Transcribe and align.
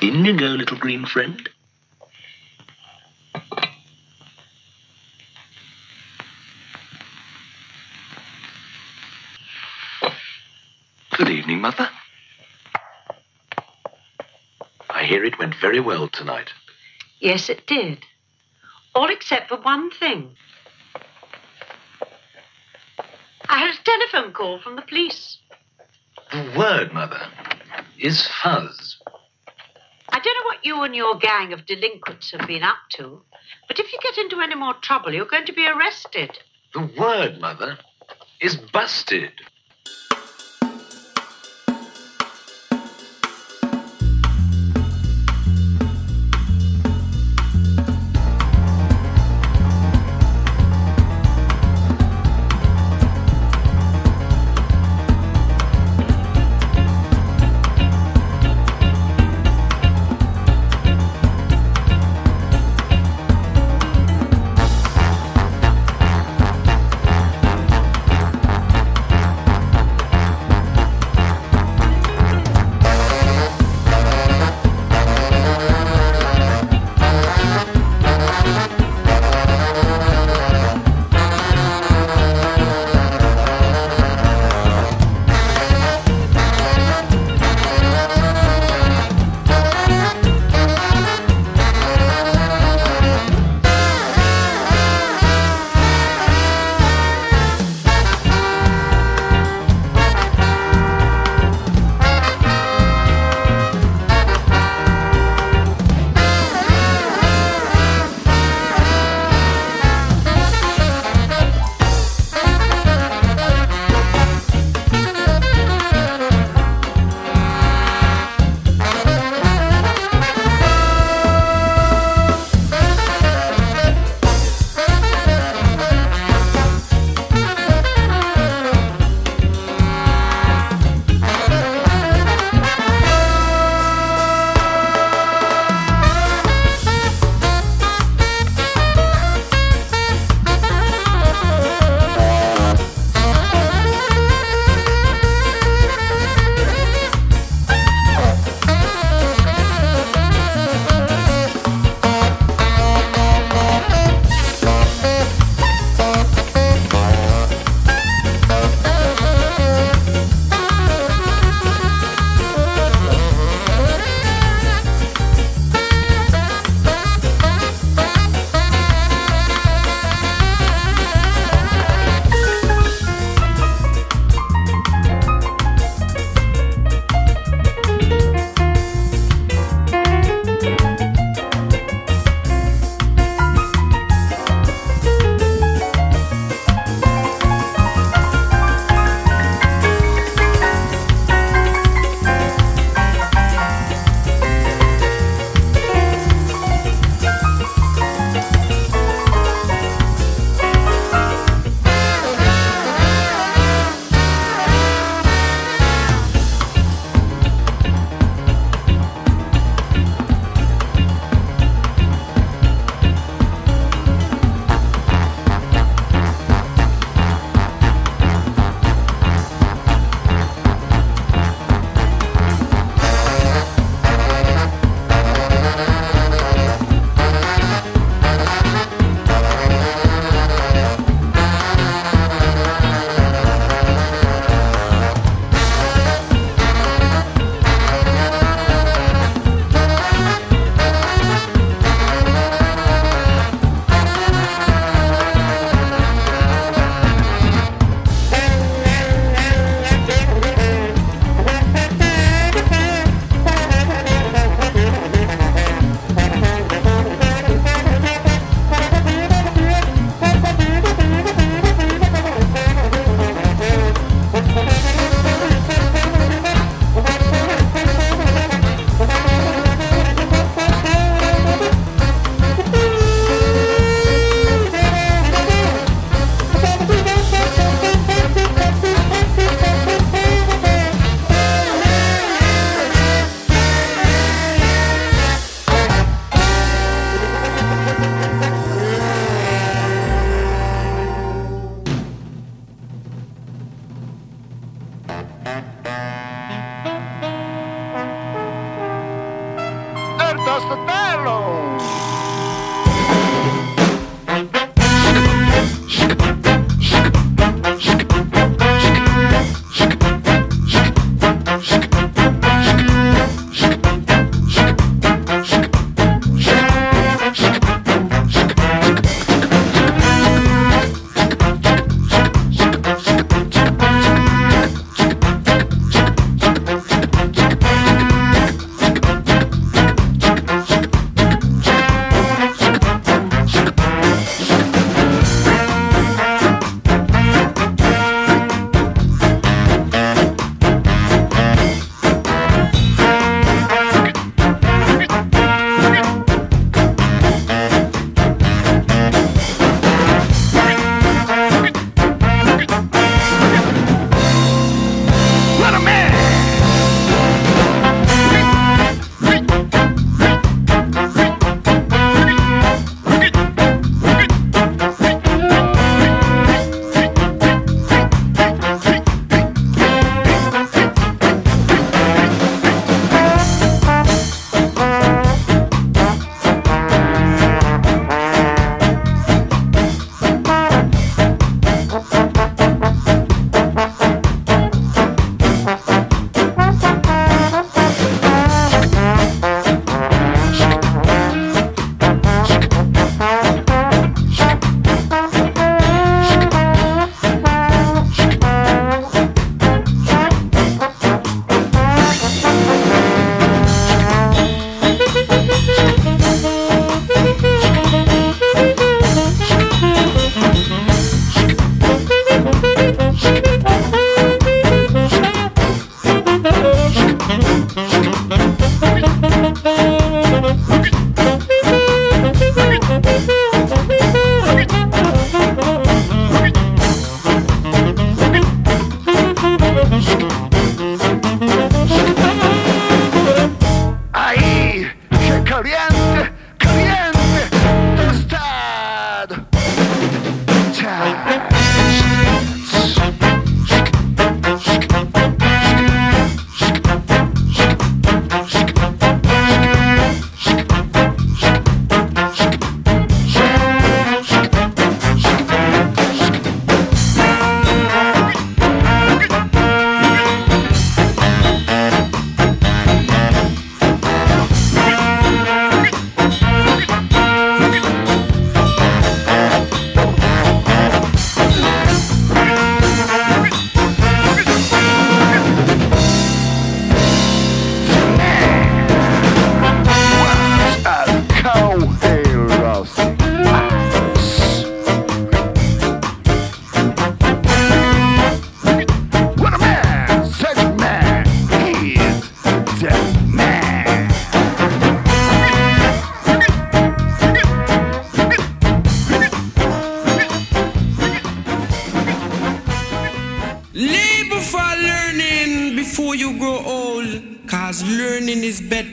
In 0.00 0.24
you 0.24 0.36
go, 0.36 0.46
little 0.46 0.78
green 0.78 1.04
friend. 1.06 1.48
Good 11.16 11.28
evening, 11.28 11.60
Mother. 11.60 11.90
I 14.88 15.04
hear 15.04 15.24
it 15.24 15.38
went 15.38 15.56
very 15.56 15.80
well 15.80 16.06
tonight. 16.08 16.50
Yes, 17.18 17.48
it 17.48 17.66
did. 17.66 18.04
All 18.94 19.10
except 19.10 19.48
for 19.48 19.60
one 19.60 19.90
thing. 19.90 20.36
I 23.48 23.58
had 23.58 23.74
a 23.74 23.82
telephone 23.82 24.32
call 24.32 24.60
from 24.60 24.76
the 24.76 24.82
police. 24.82 25.38
The 26.30 26.52
word, 26.56 26.92
Mother, 26.92 27.26
is 27.98 28.28
fuzz. 28.42 28.98
I 30.10 30.20
don't 30.20 30.34
know 30.34 30.46
what 30.46 30.57
you 30.68 30.82
and 30.82 30.94
your 30.94 31.16
gang 31.16 31.52
of 31.52 31.66
delinquents 31.66 32.30
have 32.30 32.46
been 32.46 32.62
up 32.62 32.76
to, 32.90 33.22
but 33.66 33.80
if 33.80 33.92
you 33.92 33.98
get 34.02 34.18
into 34.18 34.40
any 34.40 34.54
more 34.54 34.74
trouble, 34.74 35.12
you're 35.12 35.24
going 35.24 35.46
to 35.46 35.52
be 35.52 35.66
arrested. 35.66 36.30
The 36.74 36.90
word, 36.96 37.40
Mother, 37.40 37.78
is 38.40 38.56
busted. 38.56 39.32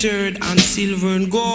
To 0.05 0.31
keep 0.75 0.89
you 0.89 0.97
moving, 0.97 1.29
a 1.35 1.54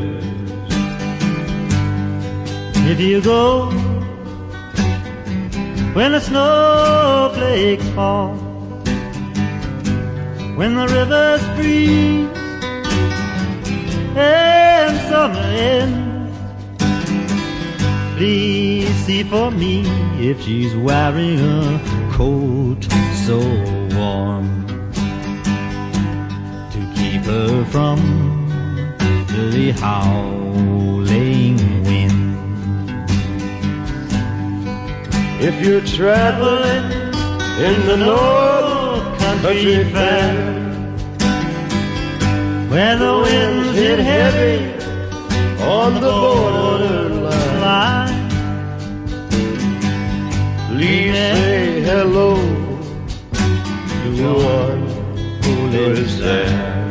If 2.91 2.99
you 2.99 3.21
go 3.21 3.69
when 5.93 6.11
the 6.11 6.19
snowflakes 6.19 7.87
fall, 7.91 8.35
when 10.57 10.75
the 10.75 10.87
rivers 10.89 11.41
freeze 11.55 12.27
and 14.17 14.93
summer 15.09 15.39
ends, 15.39 16.37
please 18.17 18.93
see 19.05 19.23
for 19.23 19.51
me 19.51 19.83
if 20.19 20.41
she's 20.41 20.75
wearing 20.75 21.39
a 21.39 22.09
coat 22.11 22.83
so 23.25 23.39
warm 23.95 24.67
to 26.73 26.79
keep 26.93 27.21
her 27.21 27.63
from 27.71 27.99
the 29.27 29.71
howling 29.79 31.60
If 35.43 35.59
you're 35.65 35.81
traveling 35.81 36.83
in 37.57 37.87
the 37.87 37.97
North 37.97 39.19
Country 39.19 39.83
Fair, 39.85 40.35
where 42.69 42.95
the 42.95 43.13
winds 43.23 43.75
hit 43.75 43.97
heavy 43.97 44.71
on 45.63 45.95
the 45.95 46.11
borderline, 46.11 47.59
line. 47.59 48.29
please 50.69 51.11
say 51.11 51.81
hello 51.81 52.35
to 54.03 54.33
one 54.45 54.85
who 55.41 55.55
lives 55.75 56.19
there. 56.19 56.85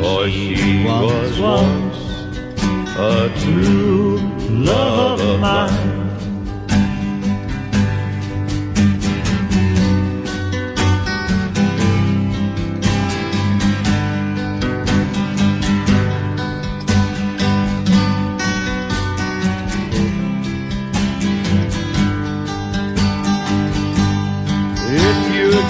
For 0.00 0.30
she 0.30 0.84
was 0.84 1.40
once 1.40 1.98
a 2.96 3.32
true 3.40 4.18
love 4.48 5.20
of 5.20 5.40
mine. 5.40 5.95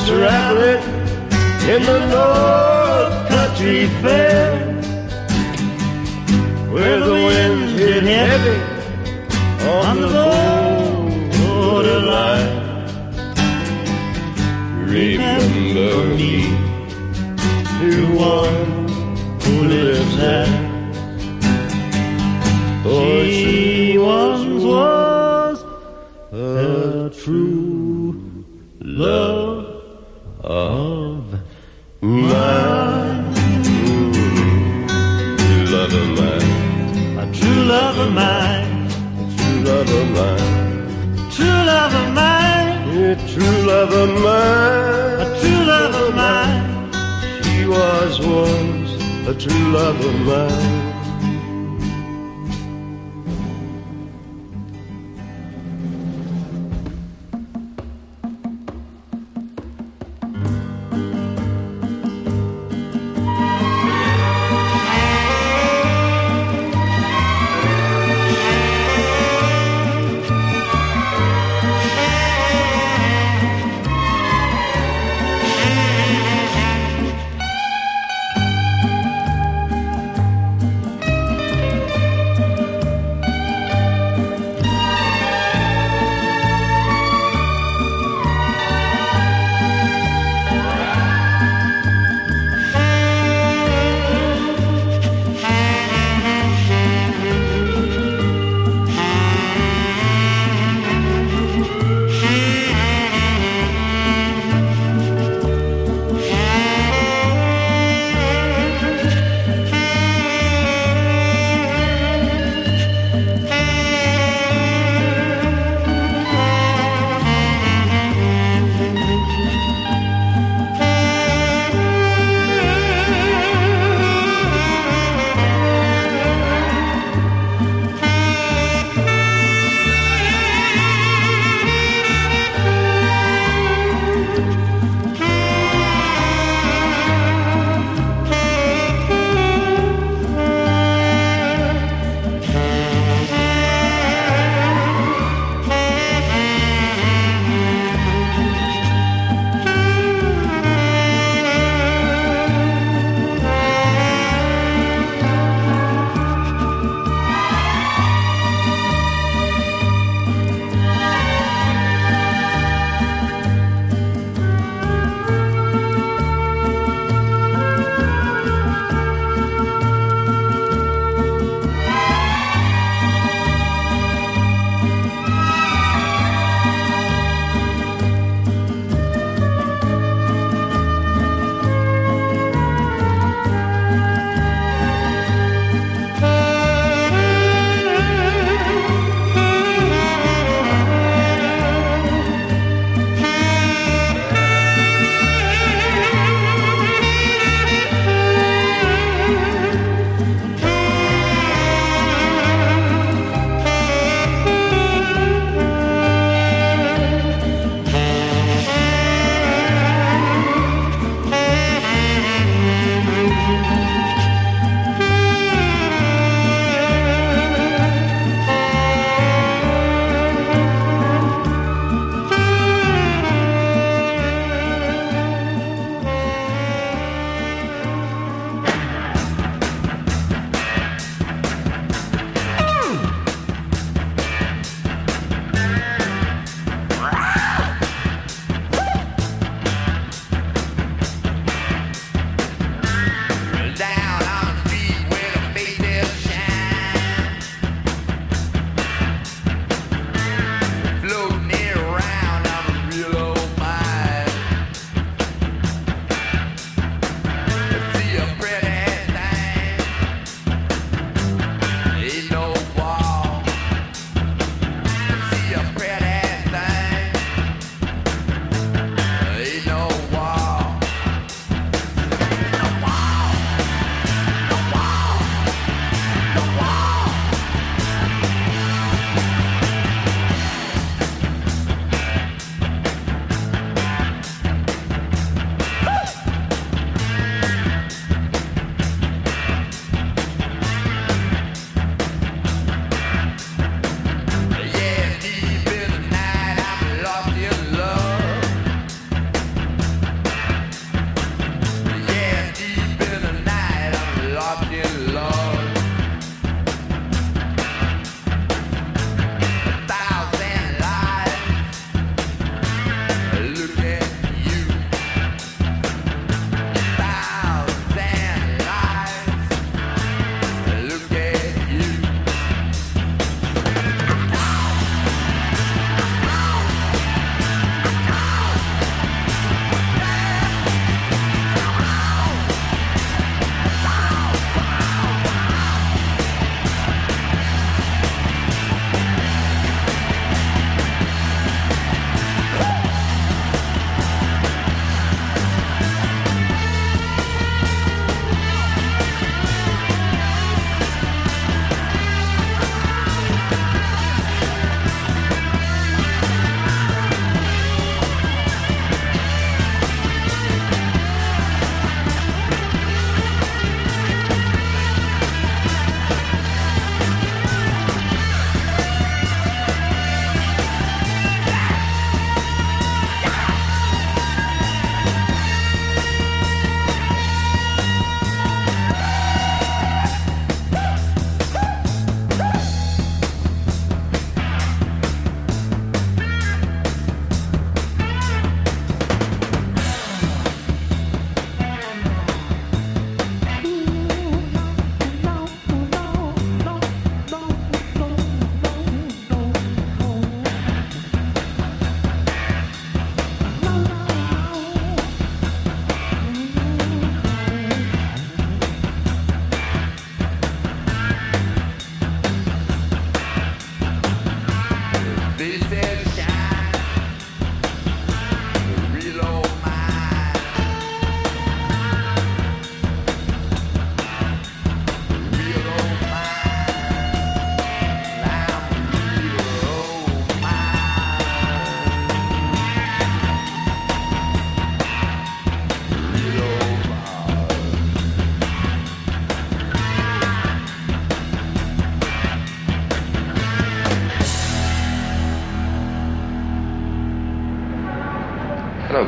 Traveling 0.06 0.82
in 1.68 1.82
the 1.82 1.98
North 2.14 3.28
Country 3.28 3.88
Fair, 4.00 4.54
where 6.70 7.00
the 7.00 7.12
winds 7.12 7.72
hit 7.72 8.04
heavy 8.04 8.58
on 9.68 10.00
the 10.00 10.08
borderline, 11.38 12.54
remember 14.86 16.14
me 16.14 16.34
to 17.80 17.90
one 18.16 18.88
who 19.42 19.54
lives 19.64 20.16
there. 20.18 20.55
Love 43.90 44.08
of 44.08 44.22
mine. 44.22 45.20
a 45.20 45.40
true 45.40 45.64
love 45.64 45.94
of 45.94 46.14
mine. 46.14 47.42
She 47.42 47.66
was 47.66 48.20
once 48.20 48.90
a 49.28 49.34
true 49.34 49.72
love 49.72 50.00
of 50.04 50.14
mine. 50.26 50.75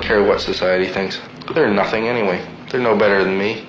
Care 0.08 0.22
what 0.22 0.40
society 0.40 0.86
thinks. 0.86 1.20
They're 1.54 1.70
nothing 1.70 2.08
anyway. 2.08 2.40
They're 2.70 2.80
no 2.80 2.96
better 2.96 3.22
than 3.22 3.36
me. 3.36 3.68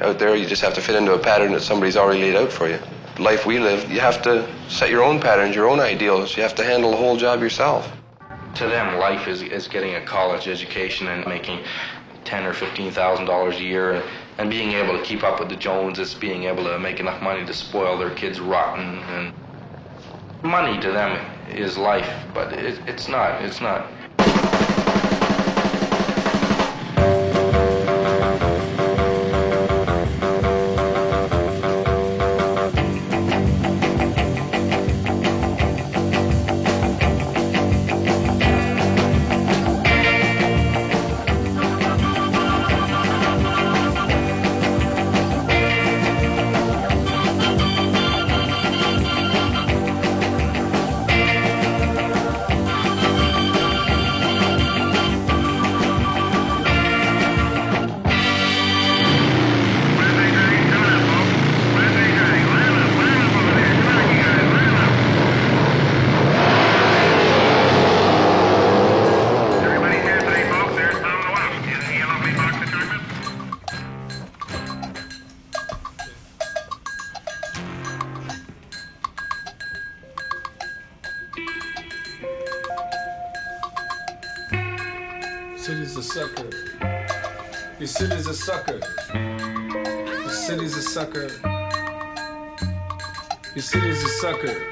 Out 0.00 0.20
there, 0.20 0.36
you 0.36 0.46
just 0.46 0.62
have 0.62 0.74
to 0.74 0.80
fit 0.80 0.94
into 0.94 1.14
a 1.14 1.18
pattern 1.18 1.50
that 1.50 1.62
somebody's 1.62 1.96
already 1.96 2.22
laid 2.22 2.36
out 2.36 2.52
for 2.52 2.68
you. 2.68 2.78
The 3.16 3.22
life 3.22 3.44
we 3.44 3.58
live, 3.58 3.90
you 3.90 3.98
have 3.98 4.22
to 4.22 4.48
set 4.68 4.88
your 4.88 5.02
own 5.02 5.18
patterns, 5.18 5.56
your 5.56 5.68
own 5.68 5.80
ideals. 5.80 6.36
You 6.36 6.44
have 6.44 6.54
to 6.54 6.64
handle 6.64 6.92
the 6.92 6.96
whole 6.96 7.16
job 7.16 7.40
yourself. 7.40 7.90
To 8.54 8.68
them, 8.68 9.00
life 9.00 9.26
is, 9.26 9.42
is 9.42 9.66
getting 9.66 9.96
a 9.96 10.00
college 10.00 10.46
education 10.46 11.08
and 11.08 11.26
making 11.26 11.64
ten 12.24 12.46
or 12.46 12.52
fifteen 12.52 12.92
thousand 12.92 13.26
dollars 13.26 13.56
a 13.56 13.64
year, 13.64 14.04
and 14.38 14.48
being 14.48 14.72
able 14.74 14.96
to 14.96 15.02
keep 15.02 15.24
up 15.24 15.40
with 15.40 15.48
the 15.48 15.56
Joneses, 15.56 16.14
being 16.14 16.44
able 16.44 16.62
to 16.62 16.78
make 16.78 17.00
enough 17.00 17.20
money 17.20 17.44
to 17.44 17.52
spoil 17.52 17.98
their 17.98 18.14
kids 18.14 18.38
rotten, 18.38 18.98
and 18.98 19.34
money 20.44 20.80
to 20.80 20.92
them 20.92 21.18
is 21.50 21.76
life, 21.76 22.08
but 22.32 22.52
it, 22.52 22.78
it's 22.86 23.08
not. 23.08 23.42
It's 23.42 23.60
not. 23.60 23.88
City's 93.68 94.02
a 94.02 94.08
sucker. 94.08 94.66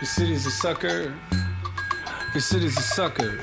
Your 0.00 0.04
city's 0.04 0.44
a 0.44 0.50
sucker. 0.50 1.14
Your 2.34 2.42
city's 2.42 2.76
a 2.76 2.82
sucker. 2.82 3.40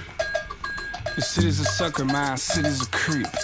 Your 1.15 1.23
city's 1.23 1.60
a 1.60 1.65
sucker. 1.65 2.06
My 2.06 2.36
city's 2.36 2.84
a 2.84 2.89
creep. 2.91 3.37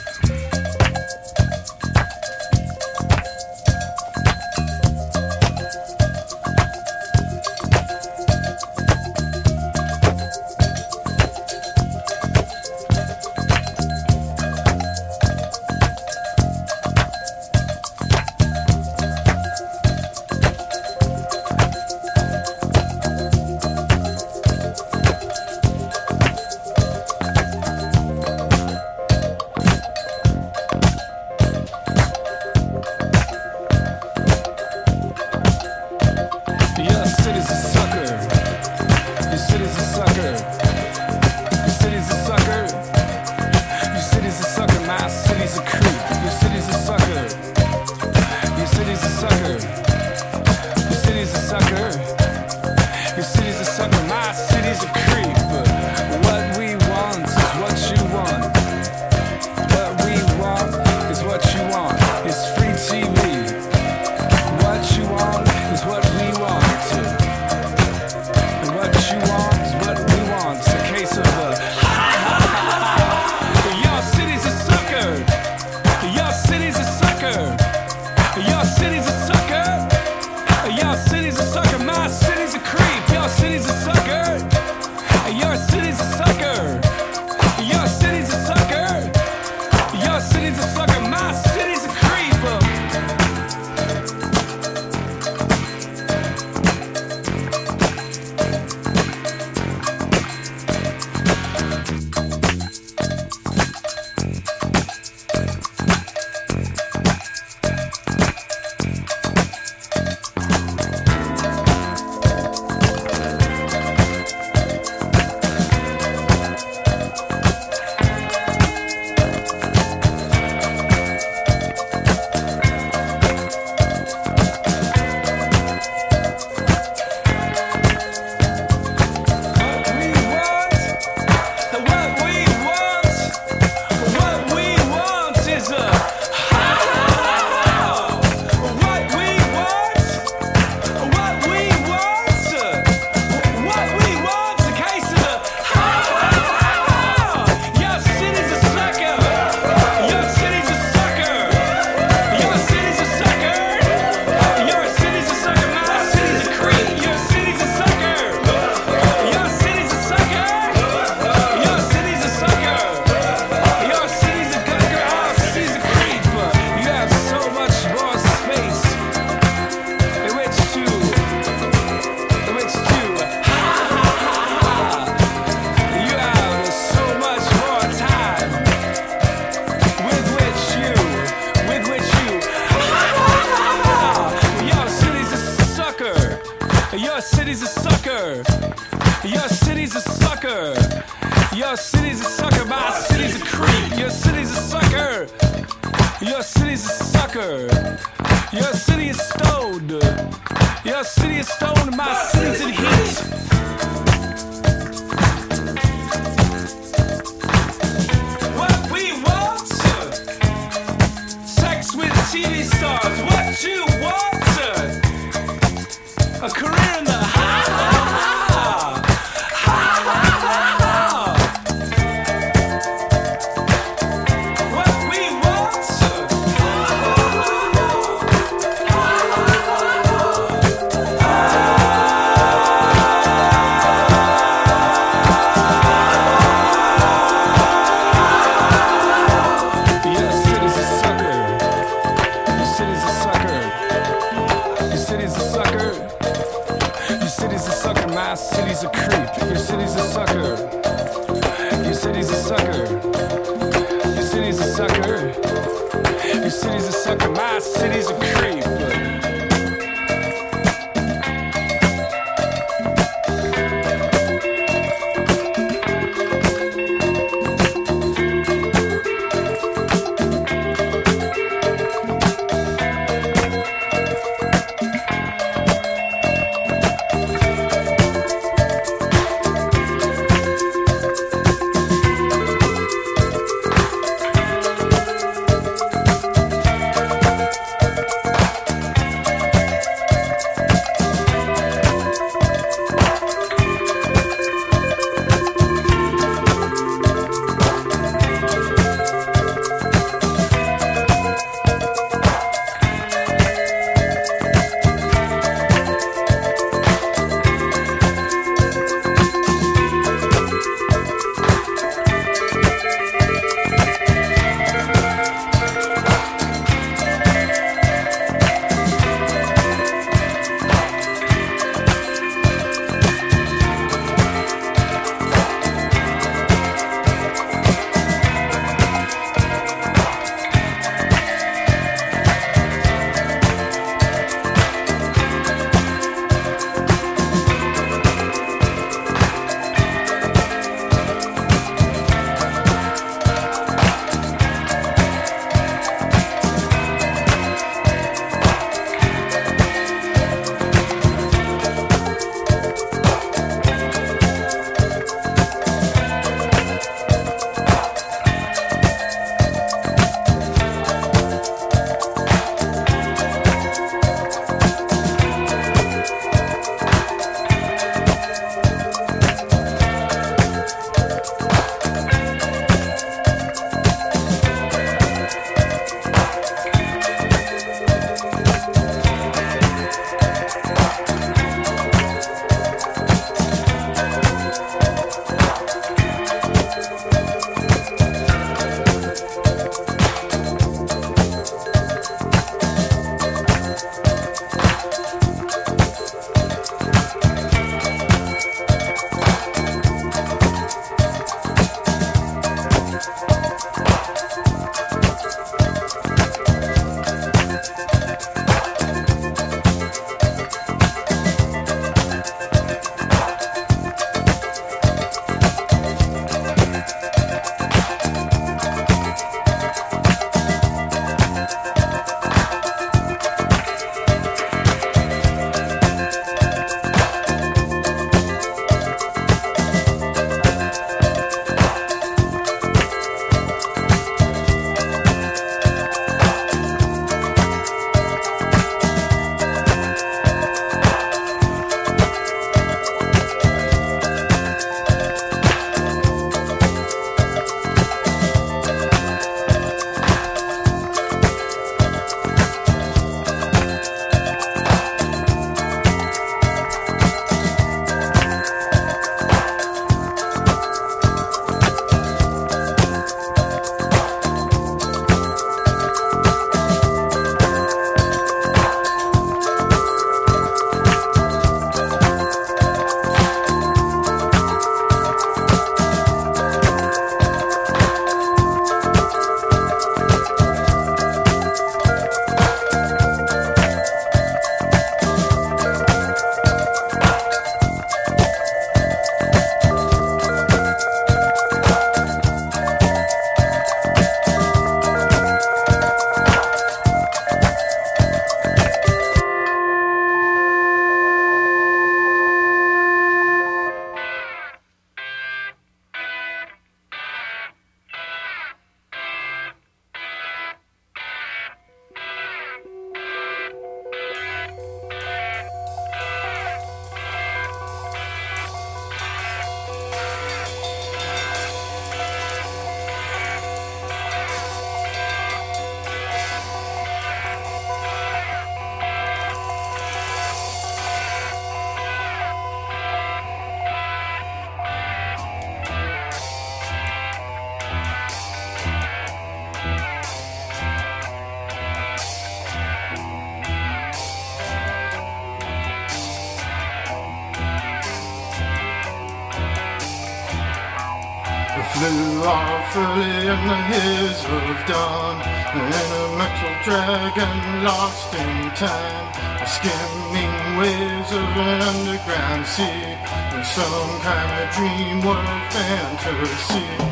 Dragon 557.14 557.64
lost 557.64 558.14
in 558.14 558.50
time. 558.56 559.46
Skimming 559.46 560.58
waves 560.58 561.12
of 561.12 561.20
an 561.20 561.62
underground 561.62 562.46
sea. 562.46 562.98
Some 563.44 564.00
kind 564.02 564.42
of 564.42 564.56
dream 564.56 565.02
world 565.02 565.52
fantasy. 565.52 566.83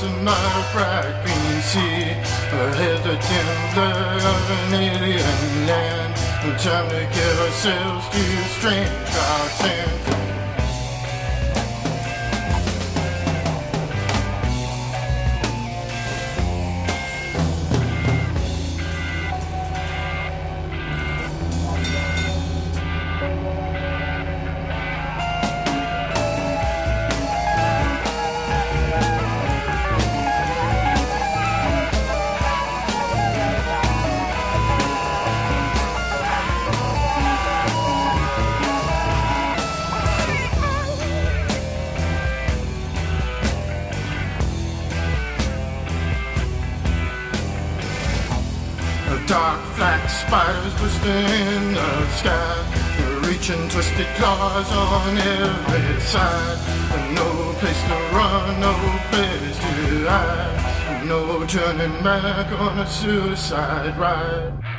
25 0.00 0.10
racing 0.10 0.24
my 0.24 1.02
green 1.24 1.60
sea. 1.60 2.10
Ahead 2.52 3.02
the 3.04 3.16
dim 3.28 3.48
of 3.76 4.50
an 4.50 4.74
alien 4.74 5.66
land. 5.66 6.14
Time 6.58 6.88
to 6.88 7.00
give 7.14 7.40
ourselves 7.40 8.08
to 8.08 8.24
strange 8.48 9.14
godsend. 9.14 9.79
Turning 61.50 62.04
back 62.04 62.52
on 62.60 62.78
a 62.78 62.86
suicide 62.86 63.98
ride. 63.98 64.69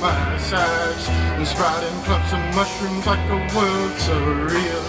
My 0.00 0.38
sides 0.38 1.08
and 1.36 1.46
sprouting 1.46 1.98
clumps 2.04 2.32
of 2.32 2.40
mushrooms 2.56 3.06
like 3.06 3.20
a 3.28 3.40
world 3.54 3.92
surreal. 4.00 4.86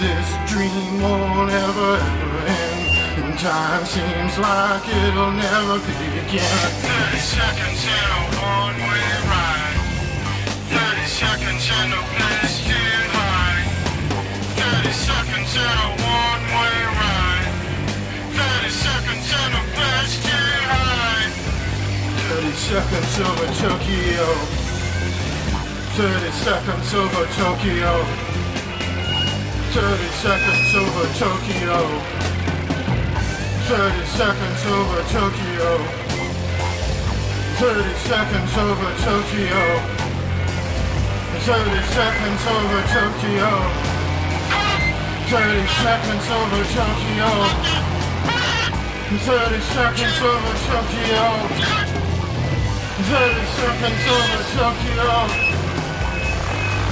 This 0.00 0.28
dream 0.46 1.02
won't 1.02 1.50
ever, 1.50 1.92
ever 1.96 2.42
end. 2.46 2.80
And 3.20 3.38
time 3.38 3.84
seems 3.84 4.38
like 4.38 4.86
it'll 4.88 5.32
never 5.32 5.78
begin. 5.80 6.38
30 6.38 7.18
seconds 7.18 7.82
in 7.84 8.08
a 8.16 8.22
one-way 8.40 9.08
ride. 9.28 9.78
30 10.70 11.06
seconds 11.06 11.64
in 11.68 11.92
a 11.92 12.02
hide. 13.12 13.66
30 14.56 14.92
seconds 14.92 15.56
in 15.56 15.62
a 15.62 15.97
seconds 22.58 23.20
over 23.20 23.46
Tokyo. 23.62 24.26
30 25.94 26.30
seconds 26.42 26.92
over 26.92 27.24
Tokyo. 27.38 28.02
30 29.70 30.08
seconds 30.18 30.74
over 30.74 31.06
Tokyo. 31.14 31.78
30 33.70 34.06
seconds 34.18 34.66
over 34.66 35.02
Tokyo. 35.14 35.70
30 37.62 37.94
seconds 38.10 38.52
over 38.58 38.90
Tokyo. 39.06 39.62
30 41.46 41.82
seconds 41.94 42.42
over 42.58 42.82
Tokyo. 42.90 43.50
30 45.30 45.66
seconds 45.78 46.26
over 46.34 46.64
Tokyo. 46.74 47.30
30 49.14 49.60
seconds 49.60 50.18
over 50.22 50.54
Tokyo. 50.66 51.77
30 53.08 53.40
seconds 53.56 54.04
over 54.04 54.44
Tokyo. 54.52 55.08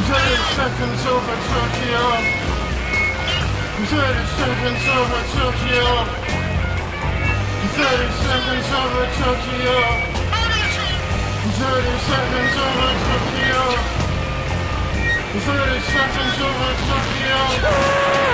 30 0.08 0.32
seconds 0.56 1.04
over 1.12 1.36
Tokyo. 1.52 2.02
30 3.84 4.24
seconds 4.40 4.84
over 4.96 5.20
Tokyo. 5.36 5.84
30 7.76 8.08
seconds 8.24 8.68
over 8.80 9.04
Tokyo. 9.20 9.76
30 11.52 11.98
seconds 12.08 12.56
over 12.64 12.92
Tokyo. 13.04 13.60
30 15.36 15.80
seconds 15.84 16.36
over 16.40 16.72
Tokyo. 16.88 18.25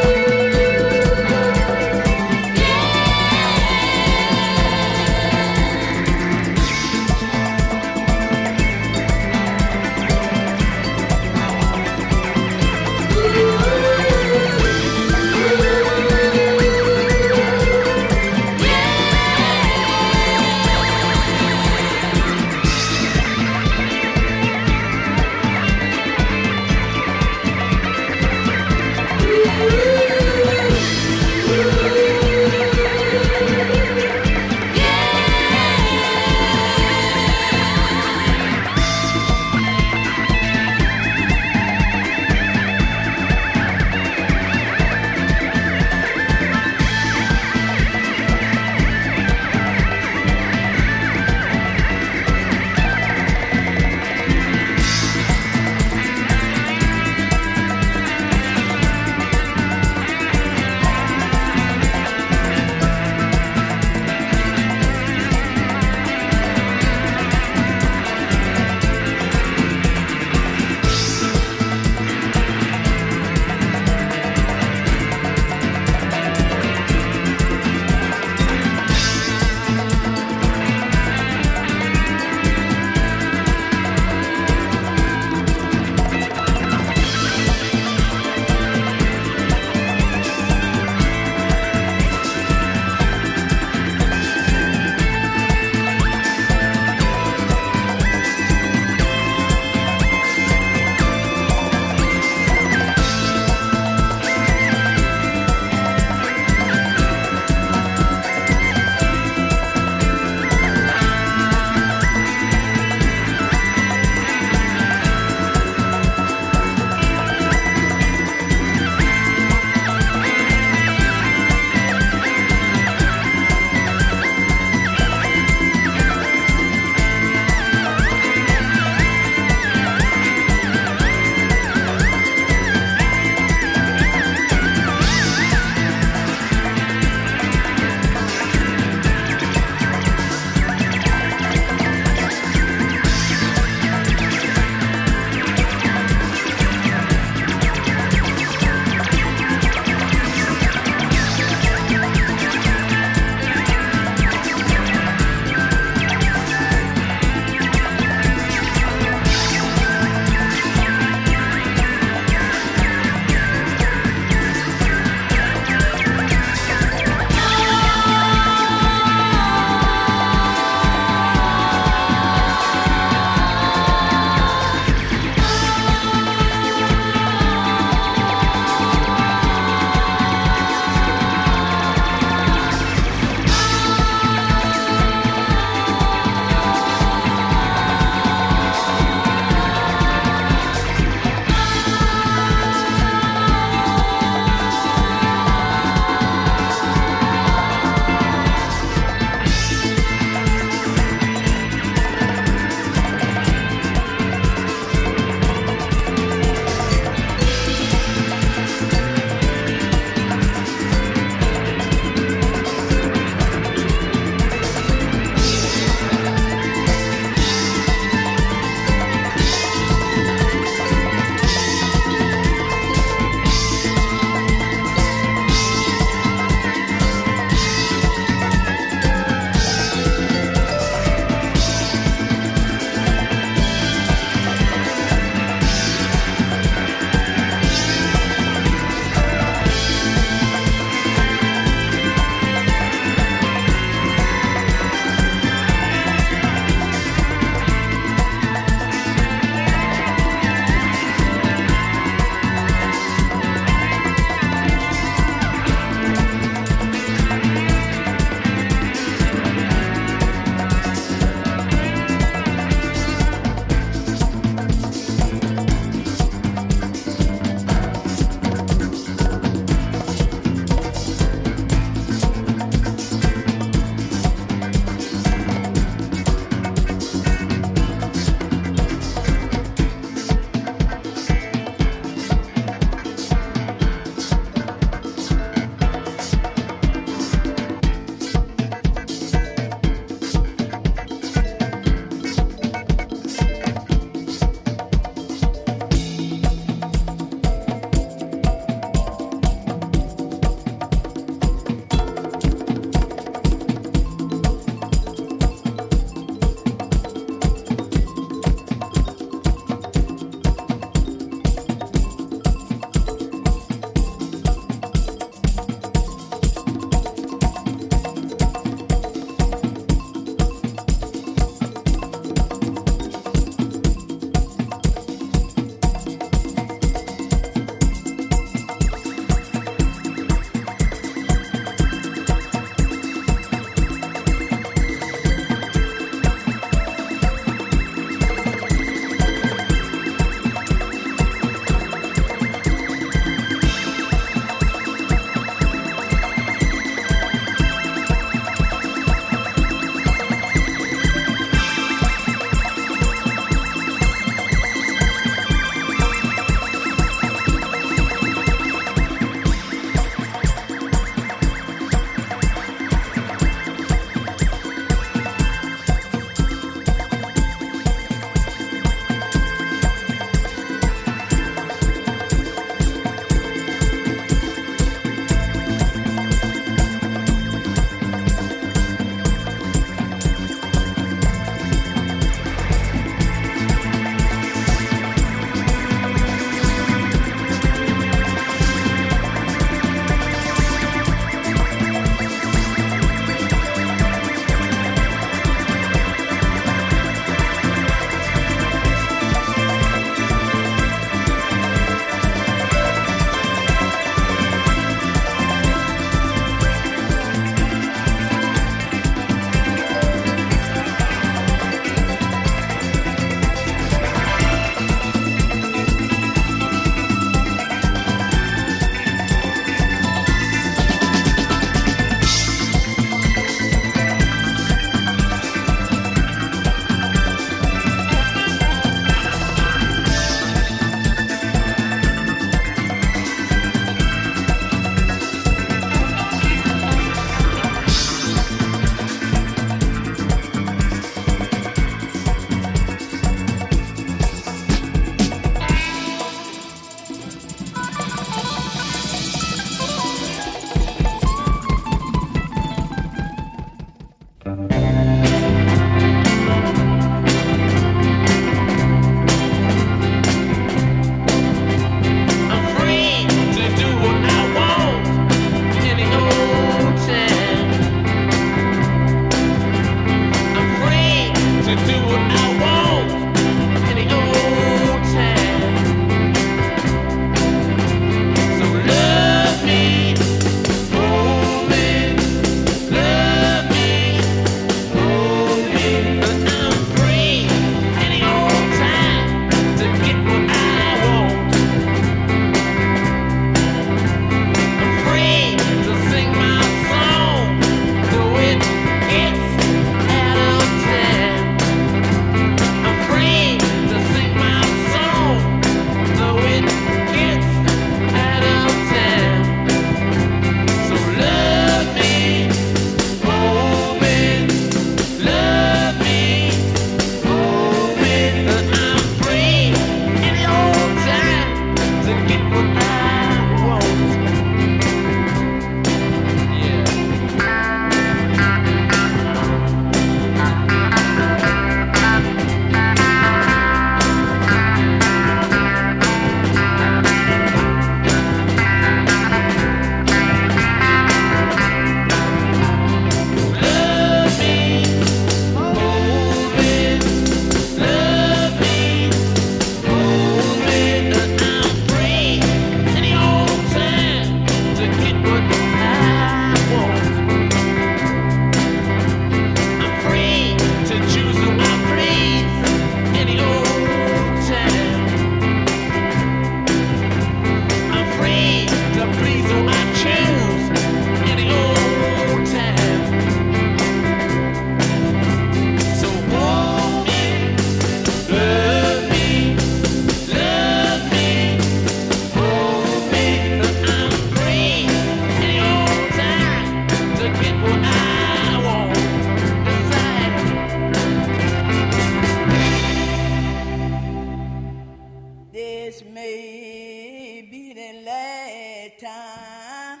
better 598.80 600.00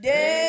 day. 0.00 0.45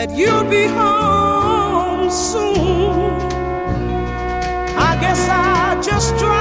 That 0.00 0.16
you'll 0.16 0.48
be 0.48 0.64
home 0.64 2.10
soon, 2.10 3.20
I 4.78 4.96
guess 4.98 5.28
I'll 5.28 5.82
just 5.82 6.16
drown. 6.16 6.39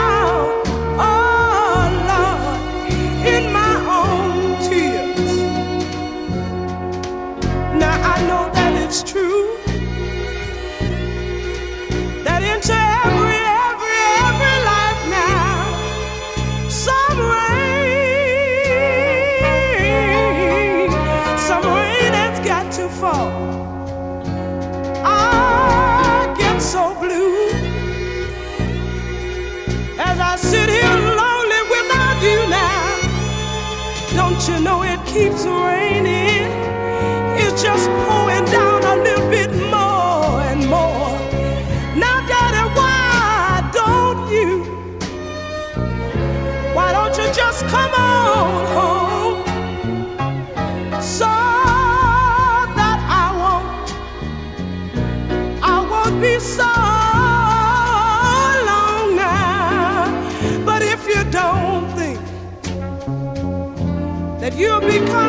That 64.59 64.65
you'll 64.65 65.28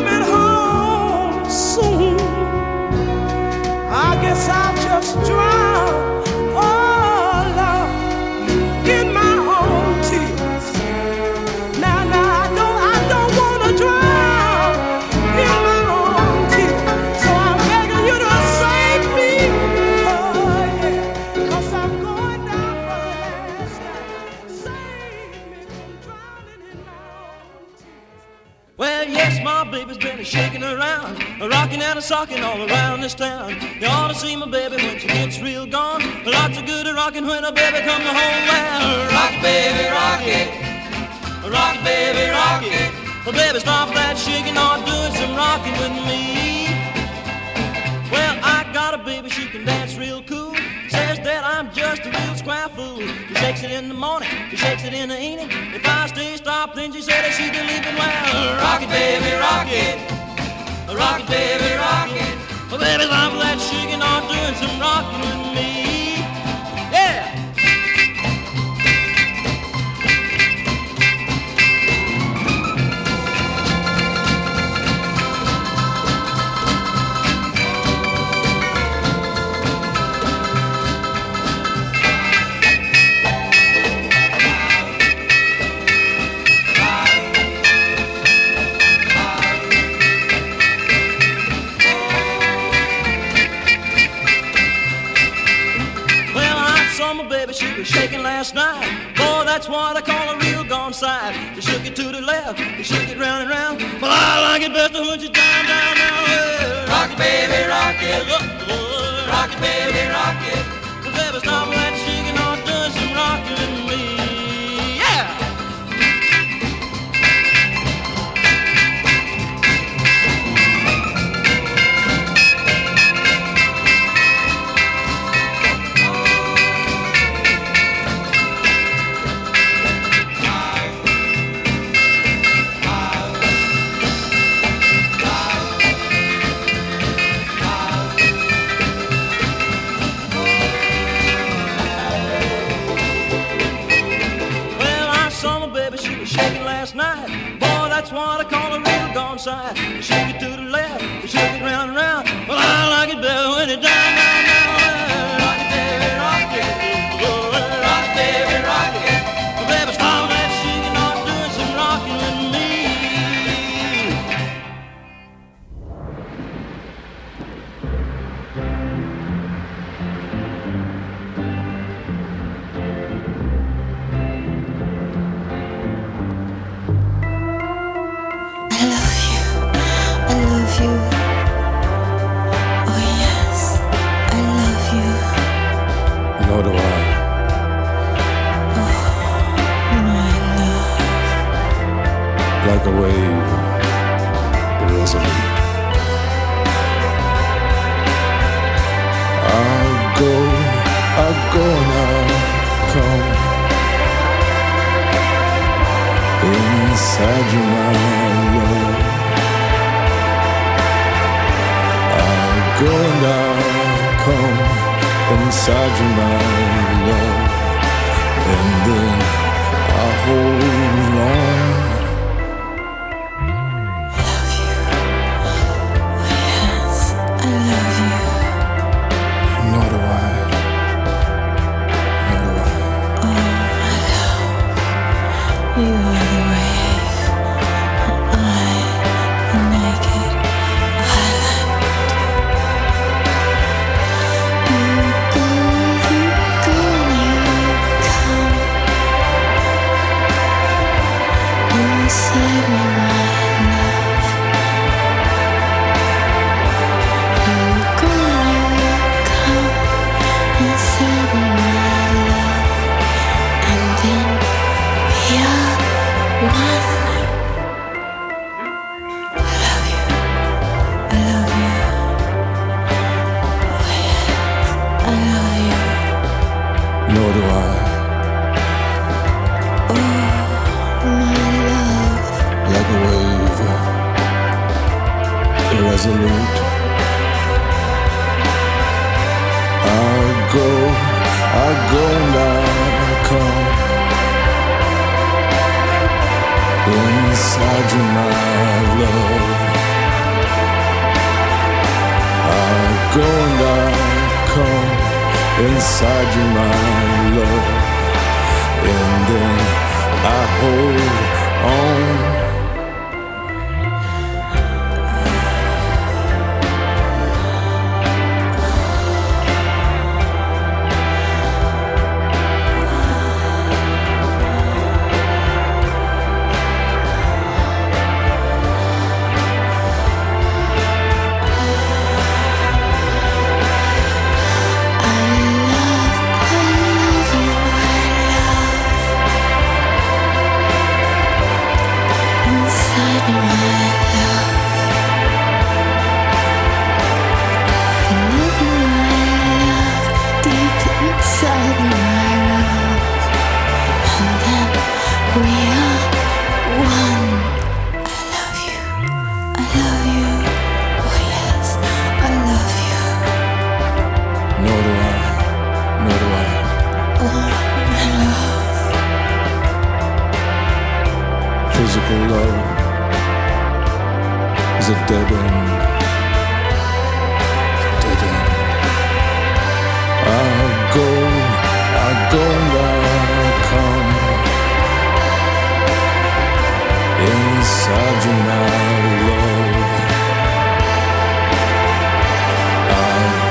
rocking 31.49 31.81
and 31.81 31.97
a 31.97 32.01
socking 32.01 32.43
all 32.43 32.61
around 32.69 33.01
this 33.01 33.15
town. 33.15 33.55
You 33.79 33.87
ought 33.87 34.09
to 34.09 34.15
see 34.15 34.35
my 34.35 34.45
baby 34.45 34.75
when 34.75 34.99
she 34.99 35.07
gets 35.07 35.39
real 35.39 35.65
gone. 35.65 36.01
Lots 36.23 36.57
of 36.57 36.65
good 36.65 36.85
at 36.85 36.93
rocking 36.93 37.25
when 37.25 37.43
a 37.43 37.51
baby 37.51 37.79
come 37.79 38.01
home. 38.01 38.13
Well, 38.13 39.11
rock, 39.11 39.41
baby, 39.41 39.89
rock 39.89 40.21
it. 40.21 40.71
Rock, 41.49 41.83
baby, 41.83 42.29
rock 42.29 42.63
it. 42.63 42.91
Well, 43.25 43.33
baby, 43.33 43.59
stop 43.59 43.93
that 43.93 44.17
shaking, 44.17 44.57
or 44.57 44.77
doing 44.85 45.13
some 45.17 45.35
rocking 45.35 45.73
with 45.81 45.93
me. 46.05 46.69
Well, 48.11 48.37
I 48.43 48.69
got 48.73 48.93
a 48.93 48.97
baby, 48.99 49.29
she 49.29 49.47
can 49.47 49.65
dance 49.65 49.97
real 49.97 50.21
cool. 50.23 50.55
Says 50.89 51.19
that 51.19 51.43
I'm 51.43 51.73
just 51.73 52.05
a 52.05 52.11
real 52.11 52.35
square 52.35 52.69
fool. 52.69 52.99
She 53.01 53.35
shakes 53.35 53.63
it 53.63 53.71
in 53.71 53.87
the 53.87 53.95
morning, 53.95 54.29
she 54.51 54.57
shakes 54.57 54.83
it 54.83 54.93
in 54.93 55.09
the 55.09 55.19
evening. 55.19 55.49
If 55.73 55.85
I 55.87 56.05
stay 56.07 56.35
stopped, 56.37 56.75
then 56.75 56.93
she 56.93 57.01
said 57.01 57.23
that 57.25 57.33
she's 57.33 57.49
leaving. 57.49 57.95
Well, 57.97 58.57
rock 58.61 58.81
it, 58.83 58.89
baby, 58.89 59.37
rock 59.37 59.67
it. 59.67 60.20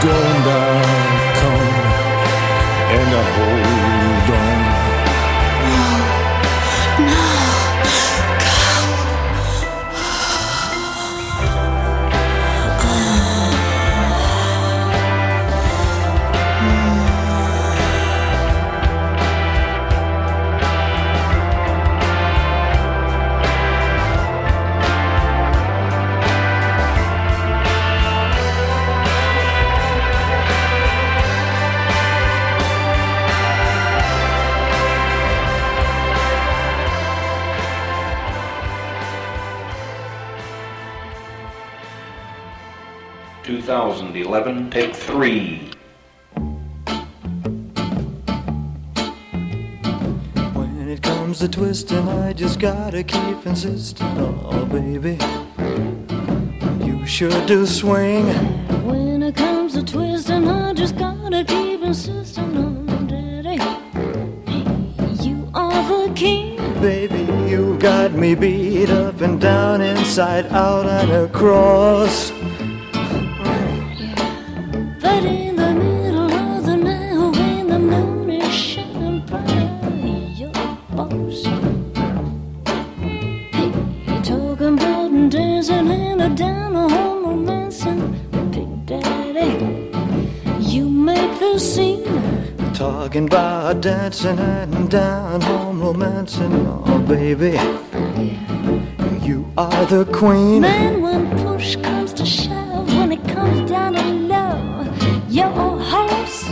I'll 0.03 1.35
come 1.41 1.69
and 2.97 3.15
I 3.15 3.23
hold 3.37 3.60
pick 44.71 44.95
three. 44.95 45.69
When 50.55 50.89
it 50.89 51.03
comes 51.03 51.41
to 51.41 51.49
twisting, 51.49 52.09
I 52.09 52.33
just 52.33 52.61
gotta 52.61 53.03
keep 53.03 53.45
insisting. 53.47 54.07
Oh, 54.17 54.65
baby, 54.67 55.19
you 56.85 57.05
sure 57.05 57.47
do 57.47 57.67
swing. 57.67 58.27
When 58.87 59.25
it 59.25 59.35
comes 59.35 59.73
to 59.75 59.83
twisting, 59.83 60.47
I 60.47 60.73
just 60.73 60.97
gotta 60.97 61.43
keep 61.43 61.83
insisting 61.83 62.57
on 62.57 63.09
daddy. 63.09 63.59
Hey, 64.47 64.65
you 65.25 65.51
are 65.53 66.07
the 66.07 66.15
king. 66.15 66.59
Baby, 66.81 67.25
you 67.51 67.77
got 67.79 68.13
me 68.13 68.37
beat 68.37 68.91
up 68.91 69.21
and 69.21 69.41
down, 69.41 69.81
inside 69.81 70.47
out 70.47 70.87
and 70.87 71.11
across. 71.11 72.40
Dancing 94.23 94.75
and 94.75 94.91
down 94.91 95.41
home 95.41 95.81
romancing. 95.81 96.53
Oh, 96.67 96.99
baby, 97.09 97.53
you 99.25 99.51
are 99.57 99.87
the 99.87 100.05
queen. 100.13 100.61
Man, 100.61 101.01
when 101.01 101.31
push 101.43 101.77
comes 101.77 102.13
to 102.15 102.27
shove, 102.27 102.89
when 102.89 103.13
it 103.13 103.25
comes 103.29 103.71
down 103.71 103.95
to 103.95 104.05
love, 104.05 105.33
you're 105.33 105.47
a 105.47 105.85
horse. 105.93 106.51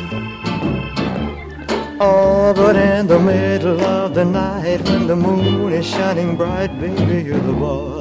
Oh, 2.01 2.55
but 2.55 2.77
in 2.77 3.07
the 3.07 3.19
middle 3.19 3.81
of 3.81 4.15
the 4.15 4.25
night 4.25 4.81
when 4.85 5.07
the 5.07 5.17
moon 5.17 5.73
is 5.73 5.87
shining 5.87 6.37
bright, 6.37 6.73
baby, 6.81 7.23
you're 7.25 7.41
the 7.41 7.53
boss. 7.53 7.98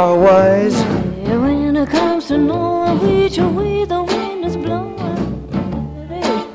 Are 0.00 0.18
wise. 0.18 0.78
Yeah, 1.24 1.36
when 1.36 1.76
it 1.76 1.90
comes 1.90 2.28
to 2.28 2.38
knowing 2.38 2.98
which 3.00 3.36
way 3.36 3.84
the 3.84 4.02
wind 4.02 4.44
is 4.46 4.56
blowing, 4.56 4.96
daddy, 6.08 6.46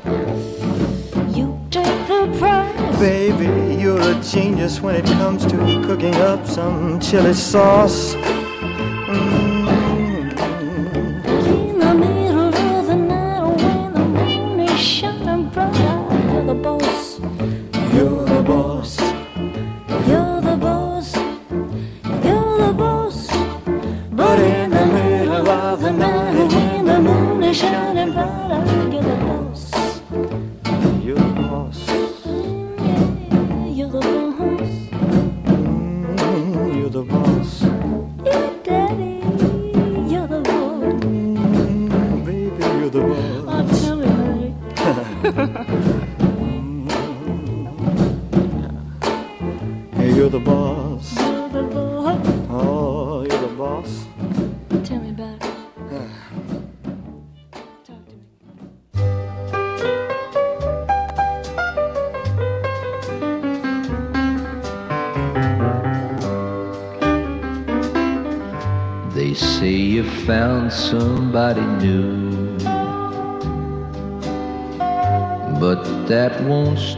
you 1.38 1.46
take 1.70 2.00
the 2.08 2.22
prize. 2.38 2.98
Baby, 2.98 3.80
you're 3.80 4.00
a 4.00 4.14
genius 4.20 4.80
when 4.80 4.96
it 4.96 5.06
comes 5.20 5.46
to 5.46 5.56
cooking 5.86 6.16
up 6.16 6.44
some 6.44 6.98
chili 6.98 7.34
sauce. 7.34 8.16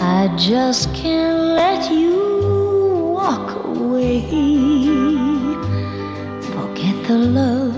I 0.00 0.32
just 0.38 0.94
can't 0.94 1.40
let 1.56 1.90
you 1.90 3.12
walk 3.12 3.64
away. 3.64 4.20
Forget 6.52 6.96
the 7.08 7.18
love 7.18 7.74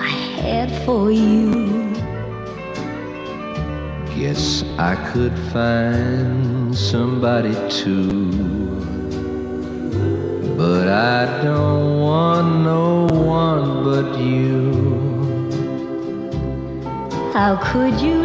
I 0.00 0.14
had 0.42 0.68
for 0.84 1.12
you. 1.12 1.94
Guess 4.16 4.64
I 4.76 4.96
could 5.12 5.38
find 5.52 6.76
somebody 6.76 7.54
too. 7.70 8.23
How 17.54 17.60
could 17.60 18.00
you 18.00 18.23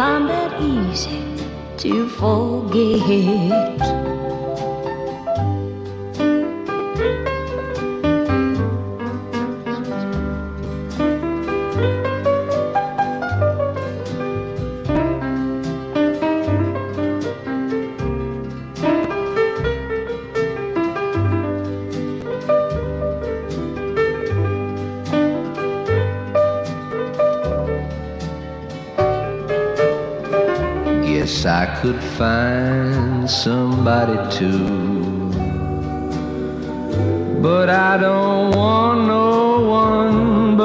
I'm 0.00 0.28
that 0.28 0.62
easy 0.62 1.24
to 1.78 2.08
forget. 2.08 3.77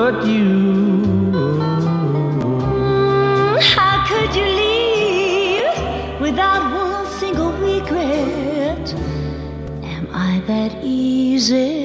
But 0.03 0.27
you. 0.27 1.31
How 3.75 3.95
could 4.09 4.35
you 4.35 4.47
leave 4.63 6.19
without 6.19 6.63
one 6.81 7.07
single 7.19 7.53
regret? 7.53 8.85
Am 9.95 10.05
I 10.11 10.41
that 10.47 10.71
easy 10.84 11.82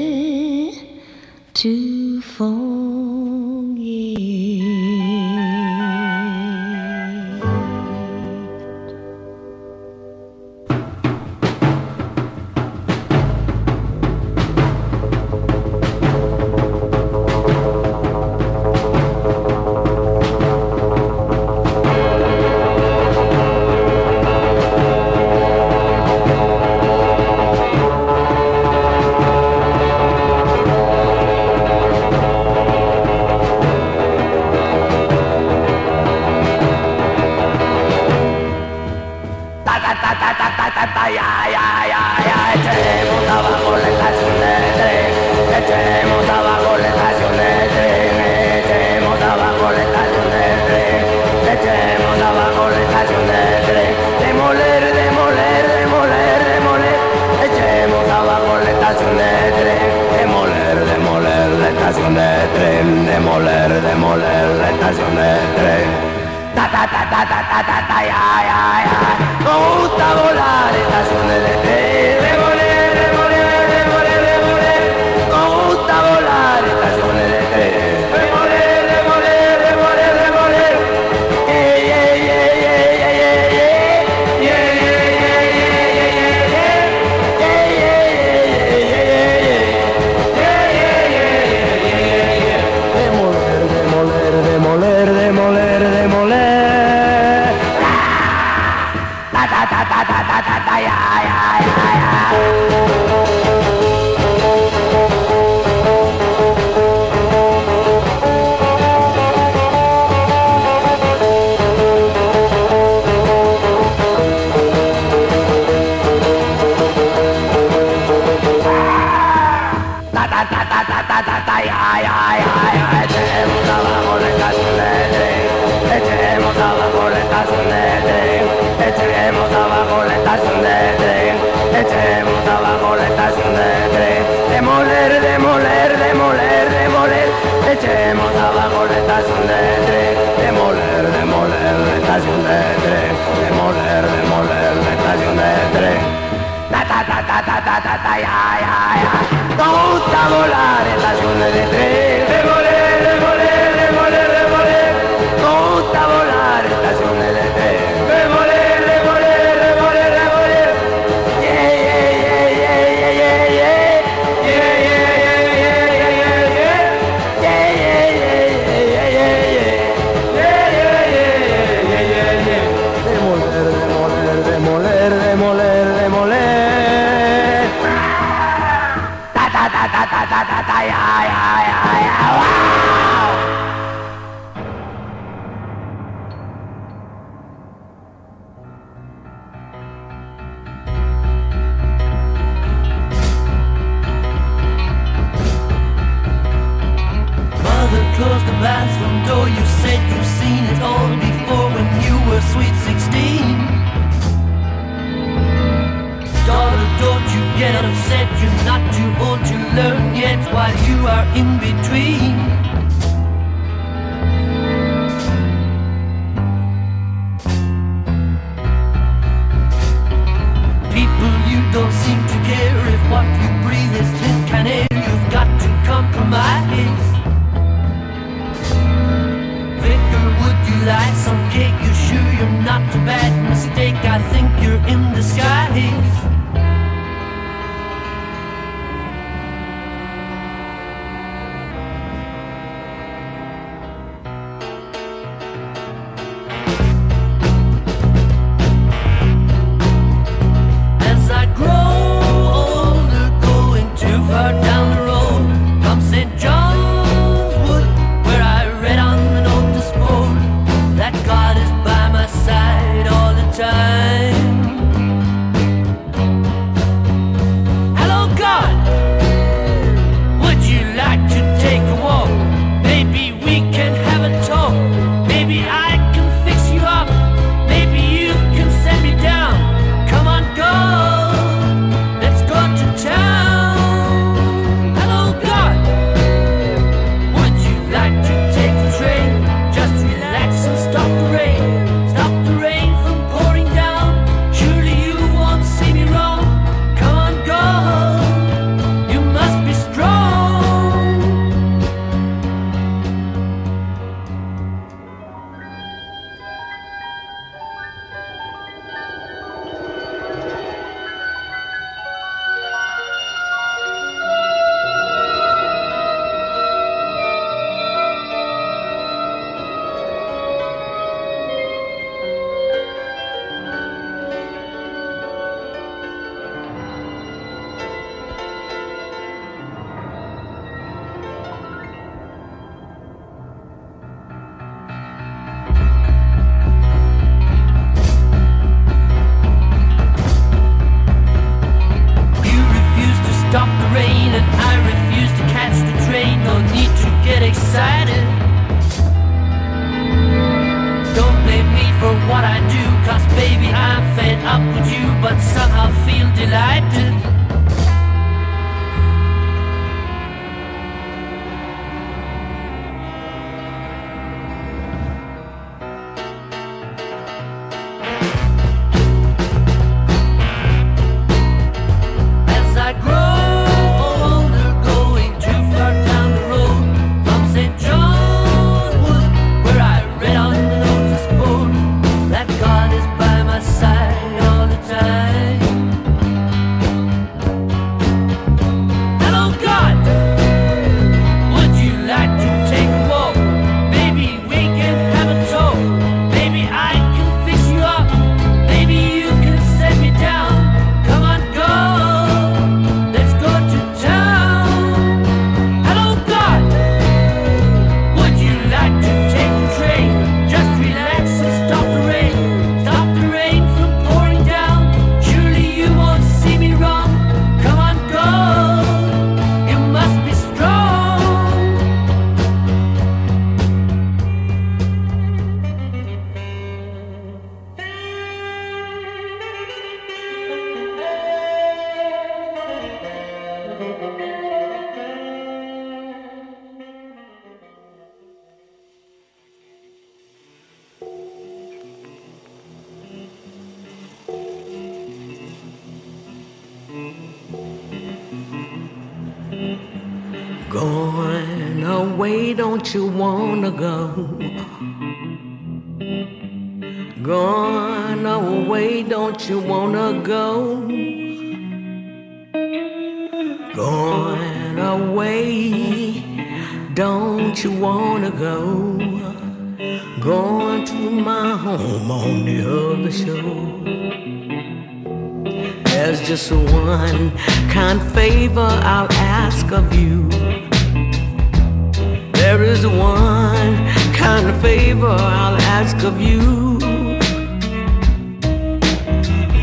favor 484.78 485.16
I'll 485.42 485.60
ask 485.78 485.96
of 486.04 486.20
you. 486.20 486.42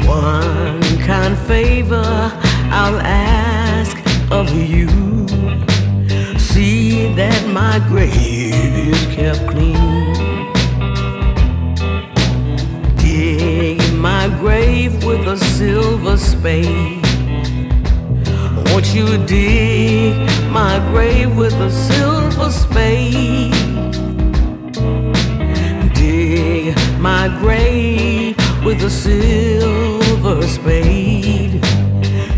One 0.06 0.82
kind 1.10 1.36
favor 1.52 2.08
I'll 2.82 3.00
ask 3.00 3.96
of 4.40 4.48
you. 4.72 4.90
See 6.38 7.14
that 7.20 7.42
my 7.62 7.76
grave 7.92 8.74
is 8.92 9.02
kept 9.16 9.42
clean. 9.52 10.04
Dig 13.04 13.80
my 14.10 14.26
grave 14.42 14.94
with 15.06 15.24
a 15.36 15.38
silver 15.58 16.18
spade. 16.18 17.06
Won't 18.68 18.88
you 18.98 19.08
dig 19.26 20.14
my 20.60 20.76
grave 20.92 21.38
with 21.38 21.56
a 21.70 21.72
silver 21.72 22.52
spade? 22.52 23.55
my 26.99 27.27
grave 27.39 28.35
with 28.63 28.81
a 28.84 28.89
silver 28.89 30.41
spade. 30.47 31.63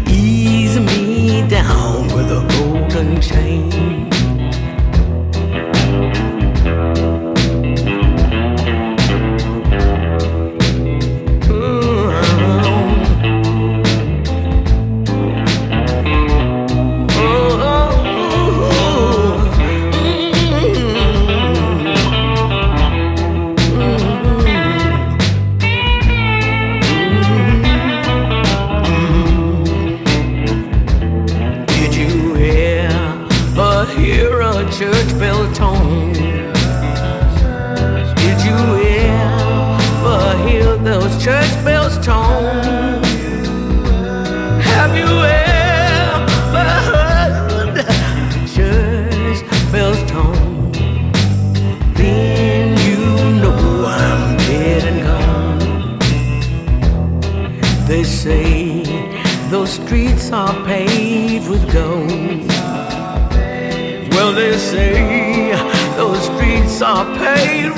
Ease 0.08 0.80
me 0.80 1.48
down 1.48 2.08
with 2.08 2.32
a 2.32 2.46
golden 2.50 3.22
chain. 3.22 4.07
are 66.88 67.04
paid 67.18 67.70